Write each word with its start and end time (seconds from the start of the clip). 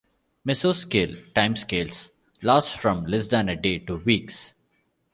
Mesoscale 0.47 1.31
timescales 1.35 2.09
last 2.41 2.79
from 2.79 3.05
less 3.05 3.27
than 3.27 3.49
a 3.49 3.55
day 3.55 3.77
to 3.77 3.97
weeks. 3.97 4.55